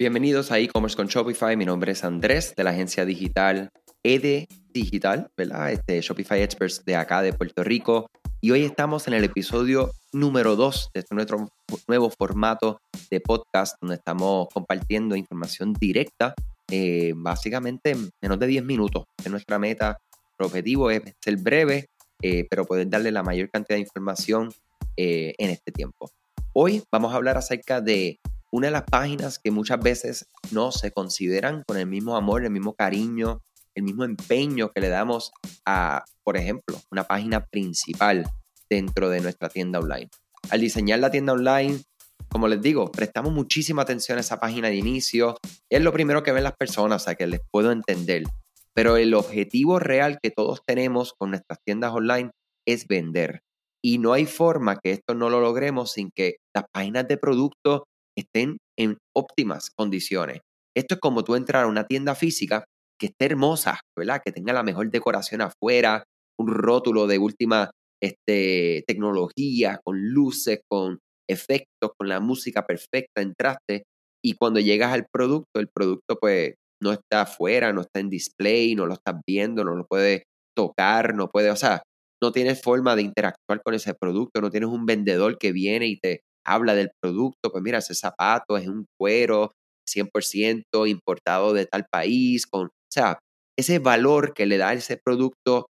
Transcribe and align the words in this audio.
Bienvenidos 0.00 0.50
a 0.50 0.58
e-commerce 0.58 0.96
con 0.96 1.08
Shopify. 1.08 1.58
Mi 1.58 1.66
nombre 1.66 1.92
es 1.92 2.04
Andrés 2.04 2.54
de 2.56 2.64
la 2.64 2.70
agencia 2.70 3.04
digital 3.04 3.68
ED 4.02 4.46
Digital, 4.72 5.30
¿verdad? 5.36 5.72
Este, 5.72 6.00
Shopify 6.00 6.40
Experts 6.40 6.82
de 6.86 6.96
acá 6.96 7.20
de 7.20 7.34
Puerto 7.34 7.62
Rico. 7.62 8.06
Y 8.40 8.50
hoy 8.50 8.64
estamos 8.64 9.08
en 9.08 9.12
el 9.12 9.24
episodio 9.24 9.90
número 10.14 10.56
2 10.56 10.92
de 10.94 11.00
este 11.00 11.14
nuestro 11.14 11.50
nuevo 11.86 12.08
formato 12.08 12.80
de 13.10 13.20
podcast 13.20 13.76
donde 13.78 13.96
estamos 13.96 14.48
compartiendo 14.54 15.16
información 15.16 15.74
directa, 15.74 16.34
eh, 16.70 17.12
básicamente 17.14 17.90
en 17.90 18.08
menos 18.22 18.38
de 18.38 18.46
10 18.46 18.64
minutos. 18.64 19.04
Es 19.22 19.30
nuestra 19.30 19.58
meta, 19.58 19.98
nuestro 20.14 20.46
objetivo 20.46 20.90
es 20.90 21.02
ser 21.22 21.36
breve, 21.36 21.90
eh, 22.22 22.46
pero 22.48 22.64
poder 22.64 22.88
darle 22.88 23.12
la 23.12 23.22
mayor 23.22 23.50
cantidad 23.50 23.76
de 23.76 23.82
información 23.82 24.50
eh, 24.96 25.34
en 25.36 25.50
este 25.50 25.72
tiempo. 25.72 26.10
Hoy 26.54 26.82
vamos 26.90 27.12
a 27.12 27.16
hablar 27.16 27.36
acerca 27.36 27.82
de 27.82 28.18
una 28.52 28.68
de 28.68 28.72
las 28.72 28.84
páginas 28.84 29.38
que 29.38 29.50
muchas 29.50 29.80
veces 29.80 30.26
no 30.50 30.72
se 30.72 30.90
consideran 30.90 31.62
con 31.66 31.76
el 31.76 31.86
mismo 31.86 32.16
amor, 32.16 32.44
el 32.44 32.50
mismo 32.50 32.74
cariño, 32.74 33.42
el 33.74 33.84
mismo 33.84 34.04
empeño 34.04 34.70
que 34.70 34.80
le 34.80 34.88
damos 34.88 35.32
a, 35.64 36.04
por 36.24 36.36
ejemplo, 36.36 36.80
una 36.90 37.04
página 37.04 37.46
principal 37.46 38.28
dentro 38.68 39.08
de 39.08 39.20
nuestra 39.20 39.48
tienda 39.48 39.78
online. 39.78 40.10
Al 40.50 40.60
diseñar 40.60 40.98
la 40.98 41.10
tienda 41.10 41.32
online, 41.32 41.80
como 42.28 42.48
les 42.48 42.60
digo, 42.60 42.90
prestamos 42.90 43.32
muchísima 43.32 43.82
atención 43.82 44.18
a 44.18 44.20
esa 44.20 44.38
página 44.38 44.68
de 44.68 44.76
inicio. 44.76 45.36
Es 45.68 45.82
lo 45.82 45.92
primero 45.92 46.22
que 46.22 46.32
ven 46.32 46.44
las 46.44 46.56
personas, 46.56 47.06
o 47.06 47.14
que 47.16 47.26
les 47.26 47.40
puedo 47.50 47.72
entender. 47.72 48.24
Pero 48.74 48.96
el 48.96 49.14
objetivo 49.14 49.78
real 49.78 50.18
que 50.22 50.30
todos 50.30 50.60
tenemos 50.64 51.12
con 51.18 51.30
nuestras 51.30 51.58
tiendas 51.64 51.92
online 51.92 52.30
es 52.66 52.86
vender. 52.86 53.42
Y 53.82 53.98
no 53.98 54.12
hay 54.12 54.26
forma 54.26 54.78
que 54.78 54.92
esto 54.92 55.14
no 55.14 55.30
lo 55.30 55.40
logremos 55.40 55.92
sin 55.92 56.10
que 56.14 56.36
las 56.54 56.64
páginas 56.72 57.08
de 57.08 57.16
producto 57.16 57.86
estén 58.20 58.58
en 58.78 58.98
óptimas 59.16 59.70
condiciones. 59.70 60.40
Esto 60.76 60.94
es 60.94 61.00
como 61.00 61.24
tú 61.24 61.34
entrar 61.34 61.64
a 61.64 61.68
una 61.68 61.84
tienda 61.84 62.14
física 62.14 62.64
que 62.98 63.06
esté 63.06 63.26
hermosa, 63.26 63.80
¿verdad? 63.98 64.20
Que 64.24 64.32
tenga 64.32 64.52
la 64.52 64.62
mejor 64.62 64.90
decoración 64.90 65.40
afuera, 65.40 66.04
un 66.38 66.48
rótulo 66.48 67.06
de 67.06 67.18
última 67.18 67.70
este, 68.02 68.84
tecnología, 68.86 69.80
con 69.84 70.00
luces, 70.12 70.60
con 70.68 70.98
efectos, 71.28 71.92
con 71.98 72.08
la 72.08 72.20
música 72.20 72.66
perfecta, 72.66 73.22
entraste 73.22 73.84
y 74.22 74.34
cuando 74.34 74.60
llegas 74.60 74.92
al 74.92 75.06
producto, 75.10 75.60
el 75.60 75.68
producto 75.68 76.16
pues 76.20 76.54
no 76.82 76.92
está 76.92 77.22
afuera, 77.22 77.72
no 77.72 77.82
está 77.82 78.00
en 78.00 78.10
display, 78.10 78.74
no 78.74 78.86
lo 78.86 78.94
estás 78.94 79.16
viendo, 79.26 79.64
no 79.64 79.74
lo 79.74 79.86
puedes 79.86 80.22
tocar, 80.56 81.14
no 81.14 81.28
puede, 81.28 81.50
o 81.50 81.56
sea, 81.56 81.82
no 82.22 82.32
tienes 82.32 82.60
forma 82.60 82.96
de 82.96 83.02
interactuar 83.02 83.62
con 83.64 83.74
ese 83.74 83.94
producto, 83.94 84.40
no 84.40 84.50
tienes 84.50 84.68
un 84.68 84.86
vendedor 84.86 85.38
que 85.38 85.52
viene 85.52 85.86
y 85.86 85.98
te 85.98 86.20
habla 86.46 86.74
del 86.74 86.90
producto, 87.00 87.50
pues 87.50 87.62
mira, 87.62 87.78
ese 87.78 87.94
zapato 87.94 88.56
es 88.56 88.68
un 88.68 88.86
cuero 88.98 89.52
100% 89.88 90.88
importado 90.88 91.52
de 91.52 91.66
tal 91.66 91.86
país, 91.90 92.46
con, 92.46 92.66
o 92.66 92.70
sea, 92.92 93.18
ese 93.58 93.78
valor 93.78 94.32
que 94.34 94.46
le 94.46 94.58
da 94.58 94.72
ese 94.72 94.96
producto, 94.96 95.66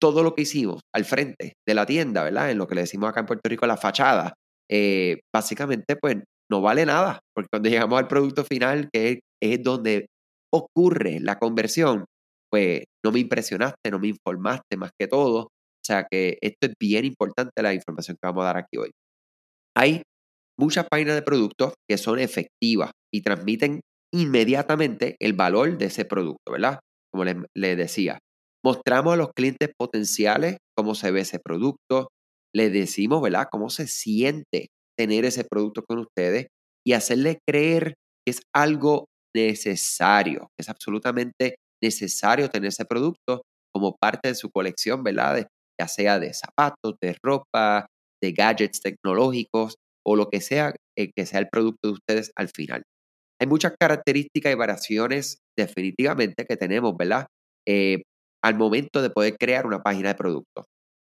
todo 0.00 0.22
lo 0.22 0.34
que 0.34 0.42
hicimos 0.42 0.80
al 0.94 1.04
frente 1.04 1.54
de 1.66 1.74
la 1.74 1.86
tienda, 1.86 2.22
¿verdad? 2.22 2.50
En 2.50 2.58
lo 2.58 2.66
que 2.66 2.74
le 2.74 2.82
decimos 2.82 3.08
acá 3.08 3.20
en 3.20 3.26
Puerto 3.26 3.48
Rico 3.48 3.66
la 3.66 3.76
fachada, 3.76 4.34
eh, 4.70 5.20
básicamente 5.34 5.96
pues 5.96 6.16
no 6.50 6.60
vale 6.60 6.84
nada, 6.86 7.20
porque 7.34 7.48
cuando 7.50 7.68
llegamos 7.70 7.98
al 7.98 8.08
producto 8.08 8.44
final, 8.44 8.88
que 8.92 9.20
es 9.42 9.62
donde 9.62 10.06
ocurre 10.52 11.20
la 11.20 11.38
conversión, 11.38 12.04
pues 12.50 12.84
no 13.04 13.12
me 13.12 13.20
impresionaste, 13.20 13.90
no 13.90 13.98
me 13.98 14.08
informaste 14.08 14.76
más 14.76 14.90
que 14.98 15.08
todo. 15.08 15.42
O 15.44 15.84
sea 15.86 16.06
que 16.10 16.38
esto 16.40 16.66
es 16.66 16.74
bien 16.80 17.04
importante 17.04 17.62
la 17.62 17.74
información 17.74 18.16
que 18.20 18.26
vamos 18.26 18.42
a 18.42 18.46
dar 18.46 18.56
aquí 18.58 18.76
hoy. 18.78 18.90
Hay 19.76 20.02
muchas 20.58 20.86
páginas 20.90 21.16
de 21.16 21.22
productos 21.22 21.74
que 21.88 21.98
son 21.98 22.18
efectivas 22.18 22.90
y 23.12 23.22
transmiten 23.22 23.80
inmediatamente 24.14 25.16
el 25.20 25.34
valor 25.34 25.76
de 25.76 25.86
ese 25.86 26.04
producto, 26.04 26.52
¿verdad? 26.52 26.80
Como 27.12 27.24
les, 27.24 27.76
decía, 27.76 28.18
mostramos 28.64 29.14
a 29.14 29.16
los 29.16 29.30
clientes 29.36 29.70
potenciales 29.78 30.56
cómo 30.76 30.94
se 30.94 31.10
ve 31.10 31.20
ese 31.20 31.38
producto, 31.38 32.08
les 32.54 32.72
decimos, 32.72 33.20
¿verdad? 33.20 33.48
Cómo 33.50 33.68
se 33.68 33.86
siente 33.86 34.68
tener 34.98 35.26
ese 35.26 35.44
producto 35.44 35.84
con 35.86 35.98
ustedes 35.98 36.46
y 36.86 36.94
hacerles 36.94 37.36
creer 37.46 37.94
que 38.24 38.30
es 38.30 38.40
algo 38.54 39.06
necesario, 39.34 40.48
que 40.56 40.62
es 40.62 40.68
absolutamente 40.70 41.56
necesario 41.82 42.48
tener 42.48 42.68
ese 42.68 42.86
producto 42.86 43.42
como 43.74 43.94
parte 44.00 44.28
de 44.28 44.34
su 44.34 44.50
colección, 44.50 45.02
¿verdad? 45.02 45.46
ya 45.78 45.88
sea 45.88 46.18
de 46.18 46.32
zapatos, 46.32 46.94
de 47.02 47.14
ropa, 47.22 47.86
de 48.22 48.32
gadgets 48.32 48.80
tecnológicos 48.80 49.76
o 50.06 50.16
lo 50.16 50.28
que 50.28 50.40
sea 50.40 50.74
eh, 50.98 51.10
que 51.14 51.26
sea 51.26 51.40
el 51.40 51.48
producto 51.48 51.88
de 51.88 51.92
ustedes 51.94 52.32
al 52.36 52.48
final. 52.48 52.82
Hay 53.40 53.46
muchas 53.46 53.74
características 53.78 54.52
y 54.52 54.56
variaciones 54.56 55.38
definitivamente 55.58 56.46
que 56.46 56.56
tenemos, 56.56 56.96
¿verdad? 56.96 57.26
Eh, 57.68 58.02
al 58.42 58.56
momento 58.56 59.02
de 59.02 59.10
poder 59.10 59.36
crear 59.38 59.66
una 59.66 59.82
página 59.82 60.10
de 60.10 60.14
producto. 60.14 60.64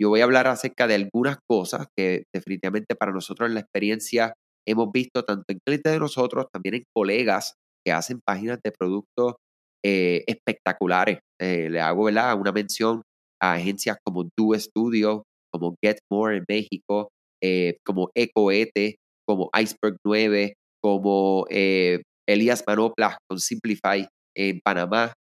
Yo 0.01 0.09
voy 0.09 0.21
a 0.21 0.23
hablar 0.23 0.47
acerca 0.47 0.87
de 0.87 0.95
algunas 0.95 1.37
cosas 1.49 1.87
que 1.97 2.23
definitivamente 2.33 2.95
para 2.95 3.11
nosotros 3.11 3.49
en 3.49 3.55
la 3.55 3.61
experiencia 3.61 4.33
hemos 4.65 4.91
visto 4.91 5.23
tanto 5.23 5.43
en 5.49 5.59
clientes 5.65 5.91
de 5.91 5.99
nosotros, 5.99 6.45
también 6.51 6.75
en 6.75 6.83
colegas 6.95 7.55
que 7.85 7.91
hacen 7.91 8.21
páginas 8.25 8.59
de 8.63 8.71
productos 8.71 9.35
eh, 9.83 10.23
espectaculares. 10.27 11.19
Le 11.39 11.81
hago 11.81 12.05
¿verdad? 12.05 12.39
una 12.39 12.53
mención 12.53 13.01
a 13.41 13.53
agencias 13.53 13.97
como 14.05 14.23
Do 14.23 14.57
Studio, 14.57 15.23
como 15.53 15.75
Get 15.83 15.97
More 16.11 16.37
en 16.37 16.45
México, 16.47 17.09
eh, 17.43 17.77
como 17.85 18.09
EcoEte, 18.15 18.95
como 19.27 19.49
Iceberg 19.57 19.97
9, 20.05 20.53
como 20.81 21.45
Elías 22.27 22.63
Manoplas 22.67 23.15
con 23.29 23.39
Simplify 23.39 24.07
en 24.35 24.59
Panamá. 24.61 25.13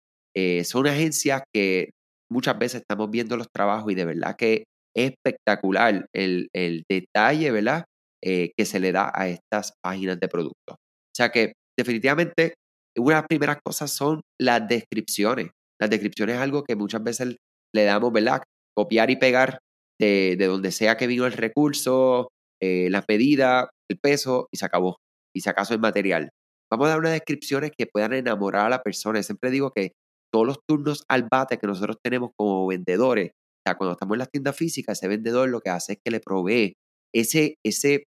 son 0.64 0.88
agencias 0.88 1.44
que 1.54 1.92
muchas 2.32 2.58
veces 2.58 2.82
estamos 2.82 3.12
viendo 3.12 3.38
los 3.38 3.48
trabajos 3.54 3.92
y 3.92 3.96
de 3.96 4.06
verdad 4.06 4.36
que 4.36 4.64
es 4.96 5.12
espectacular 5.12 6.08
el, 6.16 6.48
el 6.56 6.84
detalle, 6.90 7.52
¿verdad? 7.52 7.84
que 8.24 8.66
se 8.66 8.80
le 8.80 8.92
da 8.92 9.12
a 9.14 9.28
estas 9.28 9.74
páginas 9.84 10.20
de 10.20 10.28
productos. 10.28 10.76
O 10.76 11.16
sea 11.16 11.30
que 11.30 11.54
definitivamente 11.78 12.56
una 12.98 13.16
de 13.16 13.22
las 13.22 13.28
primeras 13.28 13.58
cosas 13.64 13.92
son 13.92 14.22
las 14.40 14.68
descripciones. 14.68 15.52
Las 15.80 15.90
descripciones 15.90 16.36
es 16.36 16.42
algo 16.42 16.64
que 16.64 16.76
muchas 16.76 17.04
veces 17.04 17.36
le 17.74 17.84
damos, 17.84 18.12
¿verdad? 18.12 18.42
Copiar 18.76 19.10
y 19.10 19.16
pegar 19.16 19.60
de, 20.08 20.48
donde 20.48 20.72
sea 20.72 20.98
que 20.98 21.08
vino 21.08 21.26
el 21.26 21.34
recurso, 21.34 22.30
eh, 22.62 22.90
la 22.90 23.04
medida, 23.08 23.70
el 23.90 24.00
peso 24.00 24.48
y 24.52 24.58
se 24.58 24.66
acabó. 24.66 24.98
Y 25.36 25.42
si 25.42 25.50
acaso 25.50 25.74
el 25.74 25.80
material. 25.80 26.30
Vamos 26.72 26.88
a 26.88 26.90
dar 26.92 27.00
unas 27.00 27.12
descripciones 27.12 27.72
que 27.78 27.86
puedan 27.86 28.14
enamorar 28.14 28.66
a 28.66 28.70
la 28.70 28.82
persona. 28.82 29.22
Siempre 29.24 29.52
digo 29.52 29.72
que 29.72 29.92
todos 30.34 30.48
los 30.48 30.60
turnos 30.68 31.04
al 31.10 31.28
bate 31.30 31.58
que 31.58 31.68
nosotros 31.68 31.98
tenemos 32.02 32.32
como 32.38 32.66
vendedores, 32.68 33.32
o 33.32 33.62
sea, 33.68 33.76
cuando 33.76 33.94
estamos 33.94 34.16
en 34.16 34.20
las 34.20 34.32
tiendas 34.32 34.56
físicas, 34.56 34.98
ese 34.98 35.08
vendedor 35.08 35.50
lo 35.50 35.60
que 35.60 35.70
hace 35.70 35.94
es 35.94 36.00
que 36.04 36.12
le 36.12 36.20
provee 36.20 36.74
ese, 37.14 37.56
ese 37.66 38.06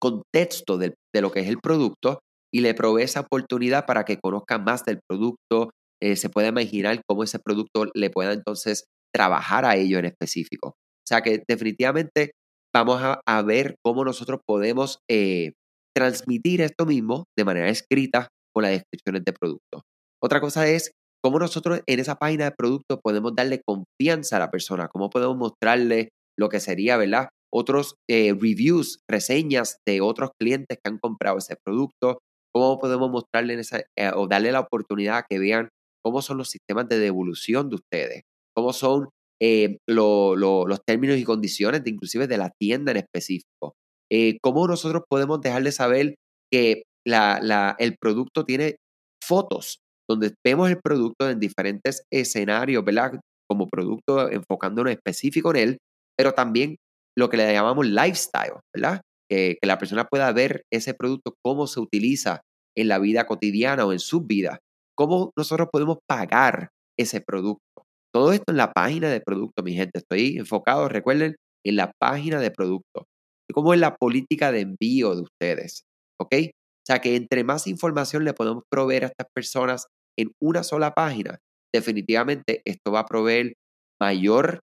contexto 0.00 0.78
de, 0.78 0.94
de 1.12 1.20
lo 1.20 1.32
que 1.32 1.40
es 1.40 1.48
el 1.48 1.58
producto 1.58 2.20
y 2.52 2.60
le 2.60 2.74
provee 2.74 3.02
esa 3.02 3.20
oportunidad 3.20 3.84
para 3.84 4.04
que 4.04 4.18
conozca 4.18 4.58
más 4.58 4.84
del 4.84 5.00
producto, 5.08 5.70
eh, 6.00 6.16
se 6.16 6.30
pueda 6.30 6.48
imaginar 6.48 7.00
cómo 7.06 7.24
ese 7.24 7.40
producto 7.40 7.86
le 7.94 8.10
pueda 8.10 8.32
entonces 8.32 8.84
trabajar 9.12 9.64
a 9.64 9.76
ello 9.76 9.98
en 9.98 10.04
específico. 10.06 10.74
O 11.04 11.06
sea 11.06 11.20
que 11.20 11.42
definitivamente 11.46 12.32
vamos 12.74 13.00
a, 13.02 13.42
ver 13.42 13.76
cómo 13.84 14.04
nosotros 14.04 14.40
podemos 14.46 14.98
eh, 15.08 15.52
transmitir 15.94 16.60
esto 16.62 16.86
mismo 16.86 17.24
de 17.38 17.44
manera 17.44 17.68
escrita 17.68 18.28
con 18.54 18.62
las 18.62 18.72
descripciones 18.72 19.24
de 19.24 19.32
producto. 19.32 19.82
Otra 20.22 20.40
cosa 20.40 20.66
es 20.66 20.92
cómo 21.22 21.38
nosotros 21.38 21.80
en 21.86 22.00
esa 22.00 22.16
página 22.16 22.44
de 22.46 22.52
producto 22.56 23.00
podemos 23.00 23.34
darle 23.34 23.60
confianza 23.64 24.36
a 24.36 24.40
la 24.40 24.50
persona, 24.50 24.88
cómo 24.88 25.10
podemos 25.10 25.36
mostrarle 25.36 26.08
lo 26.38 26.48
que 26.48 26.60
sería, 26.60 26.96
¿verdad? 26.96 27.28
Otros 27.52 27.94
eh, 28.10 28.32
reviews, 28.32 28.98
reseñas 29.08 29.76
de 29.86 30.00
otros 30.00 30.30
clientes 30.40 30.78
que 30.82 30.90
han 30.90 30.98
comprado 30.98 31.38
ese 31.38 31.56
producto, 31.64 32.18
cómo 32.52 32.78
podemos 32.78 33.10
mostrarle 33.10 33.54
esa, 33.54 33.80
eh, 33.96 34.10
o 34.14 34.26
darle 34.26 34.50
la 34.50 34.60
oportunidad 34.60 35.18
a 35.18 35.26
que 35.28 35.38
vean 35.38 35.68
cómo 36.02 36.22
son 36.22 36.38
los 36.38 36.50
sistemas 36.50 36.88
de 36.88 36.98
devolución 36.98 37.68
de 37.68 37.76
ustedes, 37.76 38.22
cómo 38.54 38.72
son 38.72 39.08
eh, 39.42 39.78
los 39.86 40.80
términos 40.86 41.18
y 41.18 41.24
condiciones 41.24 41.84
de 41.84 41.90
inclusive 41.90 42.26
de 42.26 42.38
la 42.38 42.50
tienda 42.58 42.92
en 42.92 42.98
específico, 42.98 43.74
eh, 44.10 44.38
cómo 44.42 44.66
nosotros 44.66 45.02
podemos 45.08 45.40
dejarle 45.40 45.72
saber 45.72 46.14
que 46.52 46.84
el 47.04 47.96
producto 48.00 48.44
tiene 48.44 48.76
fotos 49.22 49.78
donde 50.08 50.34
vemos 50.44 50.70
el 50.70 50.80
producto 50.80 51.28
en 51.28 51.40
diferentes 51.40 52.02
escenarios, 52.12 52.84
¿verdad? 52.84 53.20
Como 53.48 53.68
producto 53.68 54.30
enfocándonos 54.30 54.92
específico 54.92 55.50
en 55.50 55.56
él, 55.56 55.78
pero 56.16 56.32
también 56.32 56.76
lo 57.16 57.28
que 57.28 57.38
le 57.38 57.52
llamamos 57.52 57.86
lifestyle, 57.86 58.60
¿verdad? 58.74 59.00
que, 59.28 59.58
la 59.62 59.78
persona 59.78 60.04
pueda 60.04 60.32
ver 60.32 60.64
ese 60.72 60.94
producto, 60.94 61.34
cómo 61.42 61.66
se 61.66 61.80
utiliza 61.80 62.42
en 62.76 62.88
la 62.88 62.98
vida 62.98 63.26
cotidiana 63.26 63.86
o 63.86 63.92
en 63.92 64.00
su 64.00 64.22
vida, 64.22 64.58
cómo 64.96 65.32
nosotros 65.36 65.68
podemos 65.72 65.98
pagar 66.08 66.70
ese 66.98 67.20
producto. 67.20 67.73
Todo 68.14 68.32
esto 68.32 68.52
en 68.52 68.58
la 68.58 68.72
página 68.72 69.10
de 69.10 69.20
producto, 69.20 69.64
mi 69.64 69.74
gente. 69.74 69.98
Estoy 69.98 70.36
enfocado, 70.38 70.88
recuerden, 70.88 71.34
en 71.66 71.76
la 71.76 71.90
página 71.98 72.38
de 72.38 72.52
producto. 72.52 73.06
¿Cómo 73.52 73.74
es 73.74 73.80
la 73.80 73.96
política 73.96 74.52
de 74.52 74.60
envío 74.60 75.16
de 75.16 75.22
ustedes? 75.22 75.82
¿Ok? 76.20 76.34
O 76.34 76.86
sea 76.86 77.00
que 77.00 77.16
entre 77.16 77.42
más 77.42 77.66
información 77.66 78.24
le 78.24 78.34
podemos 78.34 78.62
proveer 78.70 79.04
a 79.04 79.06
estas 79.08 79.26
personas 79.34 79.86
en 80.16 80.30
una 80.40 80.62
sola 80.62 80.92
página, 80.92 81.38
definitivamente 81.74 82.62
esto 82.64 82.92
va 82.92 83.00
a 83.00 83.06
proveer 83.06 83.54
mayor 84.00 84.60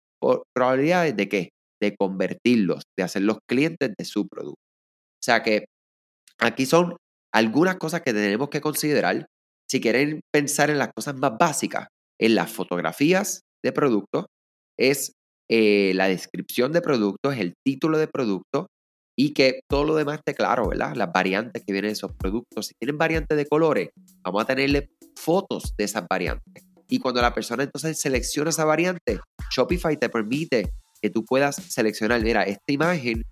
probabilidad 0.55 1.13
de 1.13 1.29
qué? 1.29 1.51
De 1.83 1.95
convertirlos, 1.97 2.85
de 2.97 3.05
hacerlos 3.05 3.39
clientes 3.47 3.93
de 3.99 4.05
su 4.07 4.27
producto. 4.27 4.63
O 5.21 5.23
sea 5.23 5.43
que 5.43 5.67
aquí 6.39 6.65
son 6.65 6.97
algunas 7.33 7.77
cosas 7.77 8.01
que 8.01 8.15
tenemos 8.15 8.49
que 8.49 8.63
considerar 8.63 9.27
si 9.69 9.81
quieren 9.81 10.21
pensar 10.33 10.71
en 10.71 10.79
las 10.79 10.91
cosas 10.97 11.17
más 11.17 11.33
básicas, 11.39 11.89
en 12.19 12.35
las 12.35 12.53
fotografías 12.53 13.43
de 13.63 13.73
producto, 13.73 14.27
es 14.79 15.13
eh, 15.51 15.93
la 15.95 16.09
descripción 16.09 16.73
de 16.73 16.81
producto, 16.81 17.31
es 17.31 17.41
el 17.41 17.55
título 17.65 17.99
de 17.99 18.09
producto 18.09 18.69
y 19.17 19.33
que 19.33 19.61
todo 19.69 19.85
lo 19.85 19.95
demás 19.95 20.19
esté 20.19 20.35
claro, 20.35 20.69
¿verdad? 20.69 20.95
Las 20.97 21.13
variantes 21.13 21.63
que 21.65 21.73
vienen 21.73 21.91
de 21.91 21.93
esos 21.93 22.13
productos. 22.19 22.67
Si 22.67 22.75
tienen 22.81 22.99
variantes 22.99 23.37
de 23.37 23.47
colores, 23.47 23.91
vamos 24.23 24.43
a 24.43 24.47
tenerle 24.47 24.89
fotos 25.17 25.75
de 25.77 25.85
esas 25.85 26.05
variantes. 26.09 26.65
Y 26.89 26.99
cuando 26.99 27.23
la 27.23 27.33
persona 27.33 27.63
entonces 27.63 27.99
selecciona 28.01 28.51
esa 28.51 28.65
variante, 28.65 29.21
Shopify 29.55 29.97
te 29.97 30.09
permite 30.09 30.73
que 31.01 31.11
tú 31.11 31.25
puedas 31.25 31.57
seleccionar, 31.57 32.23
mira, 32.23 32.45
esta 32.45 32.73
imagen, 32.73 33.23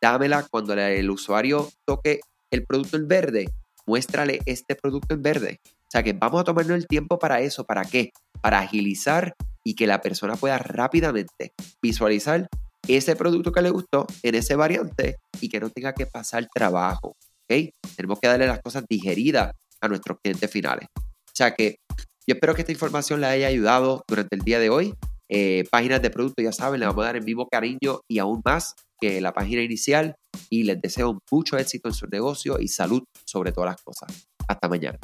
dámela 0.00 0.46
cuando 0.50 0.74
el 0.74 1.10
usuario 1.10 1.68
toque 1.86 2.20
el 2.50 2.64
producto 2.64 2.96
en 2.96 3.08
verde, 3.08 3.48
muéstrale 3.86 4.40
este 4.46 4.74
producto 4.74 5.14
en 5.14 5.22
verde. 5.22 5.60
O 5.90 5.92
sea 5.92 6.04
que 6.04 6.12
vamos 6.12 6.40
a 6.40 6.44
tomarnos 6.44 6.76
el 6.76 6.86
tiempo 6.86 7.18
para 7.18 7.40
eso. 7.40 7.64
¿Para 7.64 7.84
qué? 7.84 8.10
Para 8.40 8.60
agilizar 8.60 9.34
y 9.64 9.74
que 9.74 9.88
la 9.88 10.00
persona 10.00 10.36
pueda 10.36 10.56
rápidamente 10.56 11.52
visualizar 11.82 12.46
ese 12.86 13.16
producto 13.16 13.50
que 13.50 13.60
le 13.60 13.70
gustó 13.70 14.06
en 14.22 14.36
ese 14.36 14.54
variante 14.54 15.16
y 15.40 15.48
que 15.48 15.58
no 15.58 15.68
tenga 15.68 15.92
que 15.92 16.06
pasar 16.06 16.46
trabajo. 16.54 17.16
¿ok? 17.50 17.70
Tenemos 17.96 18.20
que 18.20 18.28
darle 18.28 18.46
las 18.46 18.60
cosas 18.60 18.84
digeridas 18.88 19.52
a 19.80 19.88
nuestros 19.88 20.18
clientes 20.22 20.48
finales. 20.48 20.86
O 20.96 21.34
sea 21.34 21.54
que 21.56 21.76
yo 22.24 22.34
espero 22.34 22.54
que 22.54 22.62
esta 22.62 22.72
información 22.72 23.20
le 23.20 23.26
haya 23.26 23.48
ayudado 23.48 24.04
durante 24.06 24.36
el 24.36 24.42
día 24.42 24.60
de 24.60 24.70
hoy. 24.70 24.94
Eh, 25.28 25.64
páginas 25.72 26.02
de 26.02 26.10
producto, 26.10 26.40
ya 26.40 26.52
saben, 26.52 26.78
le 26.78 26.86
vamos 26.86 27.02
a 27.02 27.06
dar 27.06 27.16
el 27.16 27.24
mismo 27.24 27.48
cariño 27.48 28.00
y 28.08 28.20
aún 28.20 28.42
más 28.44 28.76
que 29.00 29.20
la 29.20 29.32
página 29.32 29.62
inicial. 29.62 30.14
Y 30.50 30.62
les 30.62 30.80
deseo 30.80 31.18
mucho 31.32 31.58
éxito 31.58 31.88
en 31.88 31.94
su 31.94 32.06
negocio 32.06 32.60
y 32.60 32.68
salud 32.68 33.02
sobre 33.24 33.50
todas 33.50 33.72
las 33.72 33.82
cosas. 33.82 34.28
Hasta 34.46 34.68
mañana. 34.68 34.98